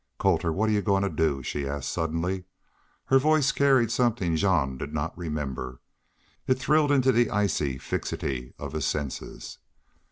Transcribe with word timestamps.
"Colter, 0.17 0.51
what 0.51 0.67
are 0.67 0.71
y'u 0.71 0.81
goin' 0.81 1.03
to 1.03 1.09
do?" 1.11 1.43
she 1.43 1.67
asked, 1.67 1.91
suddenly. 1.91 2.45
Her 3.05 3.19
voice 3.19 3.51
carried 3.51 3.91
something 3.91 4.35
Jean 4.35 4.75
did 4.79 4.95
not 4.95 5.15
remember. 5.15 5.79
It 6.47 6.55
thrilled 6.57 6.91
into 6.91 7.11
the 7.11 7.29
icy 7.29 7.77
fixity 7.77 8.55
of 8.57 8.71
his 8.73 8.87
senses. 8.87 9.59